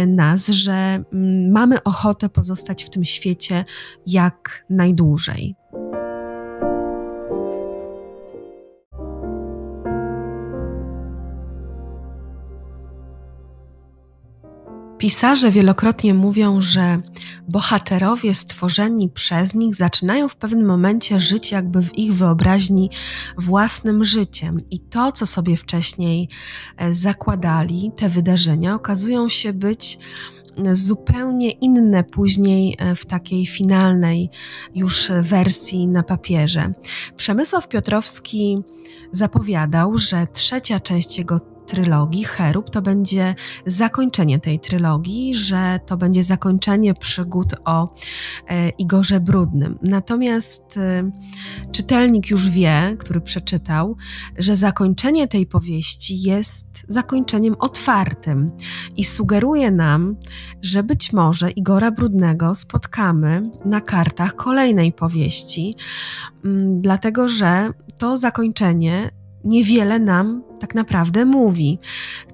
nas, 0.06 0.46
że 0.46 0.72
mm, 0.72 1.52
mamy 1.52 1.82
ochotę 1.82 2.28
pozostać 2.28 2.84
w 2.84 2.90
tym 2.90 3.04
świecie 3.04 3.64
jak 4.06 4.64
najdłużej. 4.70 5.59
Pisarze 15.00 15.50
wielokrotnie 15.50 16.14
mówią, 16.14 16.60
że 16.60 17.00
bohaterowie 17.48 18.34
stworzeni 18.34 19.08
przez 19.08 19.54
nich 19.54 19.74
zaczynają 19.74 20.28
w 20.28 20.36
pewnym 20.36 20.66
momencie 20.66 21.20
żyć 21.20 21.52
jakby 21.52 21.82
w 21.82 21.98
ich 21.98 22.14
wyobraźni 22.14 22.90
własnym 23.38 24.04
życiem, 24.04 24.60
i 24.70 24.80
to, 24.80 25.12
co 25.12 25.26
sobie 25.26 25.56
wcześniej 25.56 26.28
e, 26.76 26.94
zakładali, 26.94 27.92
te 27.96 28.08
wydarzenia, 28.08 28.74
okazują 28.74 29.28
się 29.28 29.52
być 29.52 29.98
e, 30.66 30.76
zupełnie 30.76 31.50
inne 31.50 32.04
później 32.04 32.76
e, 32.78 32.96
w 32.96 33.06
takiej 33.06 33.46
finalnej 33.46 34.30
już 34.74 35.12
wersji 35.22 35.88
na 35.88 36.02
papierze. 36.02 36.72
Przemysław 37.16 37.68
Piotrowski 37.68 38.62
zapowiadał, 39.12 39.98
że 39.98 40.26
trzecia 40.32 40.80
część 40.80 41.18
jego 41.18 41.49
trylogii 41.70 42.24
Cherub 42.24 42.70
to 42.70 42.82
będzie 42.82 43.34
zakończenie 43.66 44.40
tej 44.40 44.60
trylogii, 44.60 45.34
że 45.34 45.80
to 45.86 45.96
będzie 45.96 46.24
zakończenie 46.24 46.94
przygód 46.94 47.54
o 47.64 47.94
e, 48.48 48.68
Igorze 48.68 49.20
Brudnym. 49.20 49.78
Natomiast 49.82 50.76
e, 50.76 51.10
czytelnik 51.72 52.30
już 52.30 52.50
wie, 52.50 52.96
który 52.98 53.20
przeczytał, 53.20 53.96
że 54.38 54.56
zakończenie 54.56 55.28
tej 55.28 55.46
powieści 55.46 56.22
jest 56.22 56.84
zakończeniem 56.88 57.56
otwartym 57.58 58.50
i 58.96 59.04
sugeruje 59.04 59.70
nam, 59.70 60.16
że 60.62 60.82
być 60.82 61.12
może 61.12 61.50
Igora 61.50 61.90
Brudnego 61.90 62.54
spotkamy 62.54 63.42
na 63.64 63.80
kartach 63.80 64.36
kolejnej 64.36 64.92
powieści, 64.92 65.74
mm, 66.44 66.80
dlatego 66.80 67.28
że 67.28 67.72
to 67.98 68.16
zakończenie 68.16 69.19
niewiele 69.44 69.98
nam 69.98 70.42
tak 70.60 70.74
naprawdę 70.74 71.24
mówi. 71.24 71.78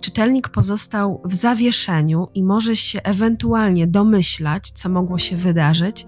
Czytelnik 0.01 0.49
pozostał 0.49 1.21
w 1.25 1.35
zawieszeniu 1.35 2.29
i 2.35 2.43
może 2.43 2.77
się 2.77 3.03
ewentualnie 3.03 3.87
domyślać, 3.87 4.71
co 4.71 4.89
mogło 4.89 5.19
się 5.19 5.37
wydarzyć, 5.37 6.07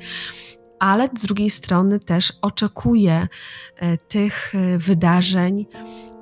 ale 0.79 1.09
z 1.19 1.23
drugiej 1.23 1.51
strony 1.51 2.01
też 2.01 2.33
oczekuje 2.43 3.29
e, 3.77 3.99
tych 3.99 4.55
e, 4.55 4.79
wydarzeń 4.79 5.67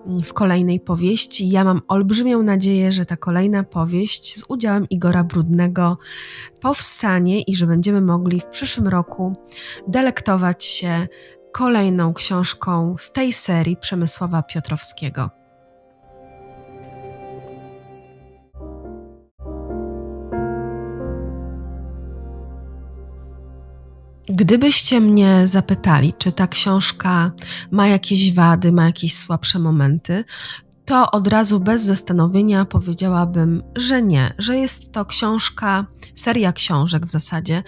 mm, 0.07 0.21
w 0.23 0.33
kolejnej 0.33 0.81
powieści. 0.81 1.51
Ja 1.51 1.65
mam 1.65 1.83
olbrzymią 1.89 2.43
nadzieję, 2.43 2.93
że 2.93 3.07
ta 3.07 3.17
kolejna 3.17 3.65
powieść 3.65 4.39
z 4.39 4.45
udziałem 4.49 4.89
Igora 4.89 5.25
Brudnego 5.25 5.99
powstanie 6.61 7.43
i 7.43 7.57
że 7.57 7.67
będziemy 7.67 8.01
mogli 8.01 8.41
w 8.41 8.47
przyszłym 8.47 8.89
roku 8.89 9.37
delektować 9.89 10.65
się 10.65 11.09
kolejną 11.57 12.14
książką 12.14 12.97
z 12.99 13.12
tej 13.12 13.33
serii 13.33 13.77
Przemysława 13.77 14.42
Piotrowskiego. 14.42 15.31
Gdybyście 24.29 25.01
mnie 25.01 25.49
zapytali, 25.49 26.14
czy 26.19 26.33
ta 26.33 26.47
książka 26.47 27.33
ma 27.71 27.88
jakieś 27.88 28.35
wady, 28.35 28.73
ma 28.73 28.85
jakieś 28.85 29.16
słabsze 29.16 29.59
momenty, 29.59 30.25
to 30.87 31.11
od 31.11 31.27
razu 31.27 31.61
bez 31.61 31.83
zastanowienia 31.83 32.64
powiedziałabym, 32.64 33.62
że 33.77 34.03
nie, 34.03 34.35
że 34.38 34.57
jest 34.59 34.92
to 34.92 35.05
książka, 35.05 35.87
seria 36.14 36.53
książek 36.53 37.07
w 37.07 37.11
zasadzie, 37.11 37.62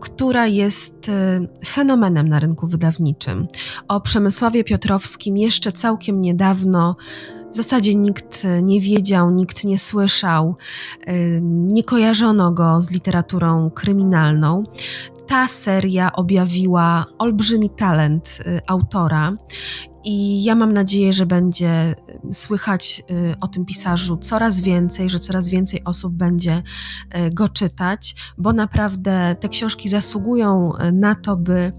która 0.00 0.46
jest 0.46 1.08
y, 1.08 1.12
fenomenem 1.66 2.28
na 2.28 2.40
rynku 2.40 2.66
wydawniczym. 2.66 3.48
O 3.88 4.00
Przemysławie 4.00 4.64
Piotrowskim 4.64 5.36
jeszcze 5.36 5.72
całkiem 5.72 6.20
niedawno. 6.20 6.96
W 7.52 7.56
zasadzie 7.56 7.94
nikt 7.94 8.46
nie 8.62 8.80
wiedział, 8.80 9.30
nikt 9.30 9.64
nie 9.64 9.78
słyszał, 9.78 10.56
y, 11.08 11.40
nie 11.42 11.84
kojarzono 11.84 12.52
go 12.52 12.80
z 12.80 12.90
literaturą 12.90 13.70
kryminalną 13.70 14.64
ta 15.30 15.48
seria 15.48 16.12
objawiła 16.12 17.06
olbrzymi 17.18 17.70
talent 17.70 18.38
y, 18.46 18.60
autora. 18.66 19.32
I 20.04 20.44
ja 20.44 20.54
mam 20.54 20.72
nadzieję, 20.72 21.12
że 21.12 21.26
będzie 21.26 21.94
y, 22.30 22.34
słychać 22.34 23.02
y, 23.10 23.34
o 23.40 23.48
tym 23.48 23.64
pisarzu 23.64 24.16
coraz 24.16 24.60
więcej, 24.60 25.10
że 25.10 25.18
coraz 25.18 25.48
więcej 25.48 25.84
osób 25.84 26.14
będzie 26.14 26.62
go 27.32 27.48
czytać, 27.48 28.14
bo 28.38 28.52
naprawdę 28.52 29.36
te 29.40 29.48
książki 29.48 29.88
zasługują 29.88 30.72
na 30.92 31.14
to, 31.14 31.36
by 31.36 31.72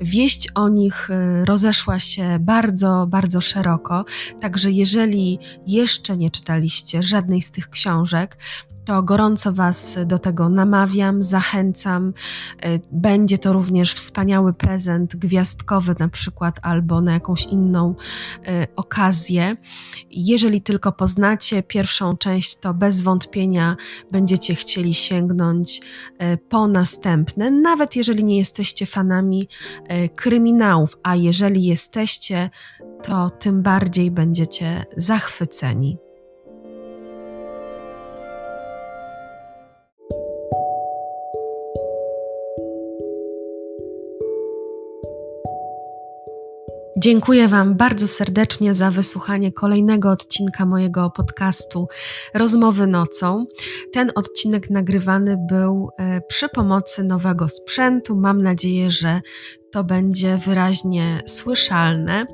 wieść 0.00 0.48
o 0.54 0.68
nich 0.68 1.08
rozeszła 1.44 1.98
się 1.98 2.38
bardzo, 2.40 3.06
bardzo 3.08 3.40
szeroko. 3.40 4.04
Także 4.40 4.70
jeżeli 4.70 5.38
jeszcze 5.66 6.16
nie 6.16 6.30
czytaliście 6.30 7.02
żadnej 7.02 7.42
z 7.42 7.50
tych 7.50 7.70
książek, 7.70 8.38
to 8.86 9.02
gorąco 9.02 9.52
Was 9.52 9.96
do 10.06 10.18
tego 10.18 10.48
namawiam, 10.48 11.22
zachęcam. 11.22 12.12
E, 12.62 12.78
będzie 12.92 13.38
to 13.38 13.52
również 13.52 13.94
wspaniały 13.94 14.52
prezent 14.52 15.16
gwiazdkowy, 15.16 15.94
na 15.98 16.08
przykład, 16.08 16.60
albo 16.62 17.00
na 17.00 17.12
jakąś 17.12 17.44
inną 17.44 17.94
e, 18.46 18.66
okazję. 18.76 19.56
Jeżeli 20.10 20.62
tylko 20.62 20.92
poznacie 20.92 21.62
pierwszą 21.62 22.16
część, 22.16 22.58
to 22.58 22.74
bez 22.74 23.00
wątpienia 23.00 23.76
będziecie 24.10 24.54
chcieli 24.54 24.94
sięgnąć 24.94 25.80
e, 26.18 26.36
po 26.36 26.68
następne, 26.68 27.50
nawet 27.50 27.96
jeżeli 27.96 28.24
nie 28.24 28.38
jesteście 28.38 28.86
fanami 28.86 29.48
kryminałów, 30.16 30.98
a 31.02 31.16
jeżeli 31.16 31.64
jesteście, 31.64 32.50
to 33.02 33.30
tym 33.30 33.62
bardziej 33.62 34.10
będziecie 34.10 34.84
zachwyceni. 34.96 36.05
Dziękuję 46.98 47.48
Wam 47.48 47.74
bardzo 47.74 48.06
serdecznie 48.06 48.74
za 48.74 48.90
wysłuchanie 48.90 49.52
kolejnego 49.52 50.10
odcinka 50.10 50.66
mojego 50.66 51.10
podcastu 51.10 51.88
Rozmowy 52.34 52.86
nocą. 52.86 53.46
Ten 53.92 54.10
odcinek 54.14 54.70
nagrywany 54.70 55.36
był 55.48 55.88
e, 55.98 56.20
przy 56.20 56.48
pomocy 56.48 57.04
nowego 57.04 57.48
sprzętu. 57.48 58.16
Mam 58.16 58.42
nadzieję, 58.42 58.90
że 58.90 59.20
to 59.72 59.84
będzie 59.84 60.36
wyraźnie 60.36 61.22
słyszalne. 61.26 62.24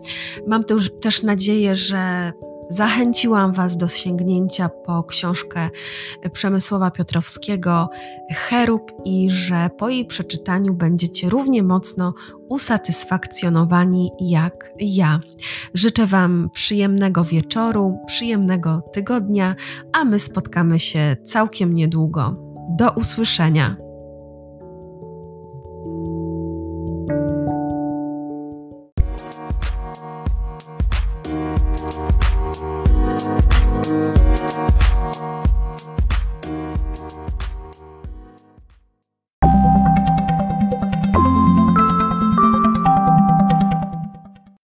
Mam 0.46 0.64
też 1.00 1.22
nadzieję, 1.22 1.76
że 1.76 2.32
Zachęciłam 2.72 3.52
Was 3.52 3.76
do 3.76 3.88
sięgnięcia 3.88 4.68
po 4.68 5.04
książkę 5.04 5.70
Przemysłowa 6.32 6.90
Piotrowskiego 6.90 7.90
Cherub 8.34 8.92
i 9.04 9.30
że 9.30 9.70
po 9.78 9.88
jej 9.88 10.06
przeczytaniu 10.06 10.74
będziecie 10.74 11.28
równie 11.28 11.62
mocno 11.62 12.14
usatysfakcjonowani 12.48 14.10
jak 14.20 14.72
ja. 14.78 15.20
Życzę 15.74 16.06
Wam 16.06 16.50
przyjemnego 16.52 17.24
wieczoru, 17.24 17.98
przyjemnego 18.06 18.82
tygodnia, 18.92 19.54
a 19.92 20.04
my 20.04 20.20
spotkamy 20.20 20.78
się 20.78 21.16
całkiem 21.24 21.74
niedługo. 21.74 22.36
Do 22.78 22.90
usłyszenia. 22.90 23.81